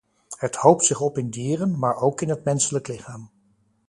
[0.37, 3.29] Het hoopt zich op in dieren, maar ook in het menselijk lichaam.